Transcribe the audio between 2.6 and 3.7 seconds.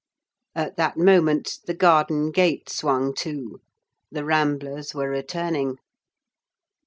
swung to;